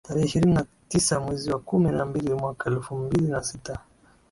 tarehe 0.07 0.25
ishirini 0.25 0.53
na 0.53 0.65
tisa 0.87 1.19
mwezi 1.19 1.51
wa 1.51 1.59
kumi 1.59 1.91
na 1.91 2.05
mbili 2.05 2.33
mwaka 2.33 2.69
elfu 2.69 2.95
mbili 2.95 3.27
na 3.27 3.43
sita 3.43 3.79